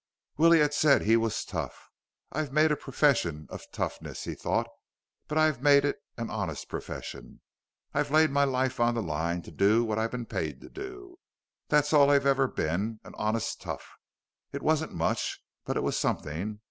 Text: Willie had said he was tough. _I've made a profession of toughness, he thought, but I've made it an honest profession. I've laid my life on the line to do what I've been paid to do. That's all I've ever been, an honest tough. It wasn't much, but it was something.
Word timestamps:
Willie 0.35 0.61
had 0.61 0.73
said 0.73 1.03
he 1.03 1.15
was 1.15 1.45
tough. 1.45 1.91
_I've 2.33 2.51
made 2.51 2.71
a 2.71 2.75
profession 2.75 3.45
of 3.51 3.69
toughness, 3.71 4.23
he 4.23 4.33
thought, 4.33 4.67
but 5.27 5.37
I've 5.37 5.61
made 5.61 5.85
it 5.85 5.97
an 6.17 6.31
honest 6.31 6.67
profession. 6.67 7.41
I've 7.93 8.09
laid 8.09 8.31
my 8.31 8.43
life 8.43 8.79
on 8.79 8.95
the 8.95 9.03
line 9.03 9.43
to 9.43 9.51
do 9.51 9.83
what 9.83 9.99
I've 9.99 10.09
been 10.09 10.25
paid 10.25 10.59
to 10.61 10.69
do. 10.69 11.19
That's 11.67 11.93
all 11.93 12.09
I've 12.09 12.25
ever 12.25 12.47
been, 12.47 12.99
an 13.03 13.13
honest 13.15 13.61
tough. 13.61 13.87
It 14.51 14.63
wasn't 14.63 14.93
much, 14.95 15.39
but 15.65 15.77
it 15.77 15.83
was 15.83 15.99
something. 15.99 16.59